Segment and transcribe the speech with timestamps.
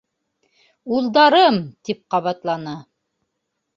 [0.95, 1.59] -Улдарым!-
[1.91, 2.75] тип ҡабатланы.